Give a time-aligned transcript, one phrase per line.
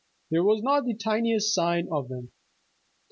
[0.31, 2.31] There was not the tiniest sign of them.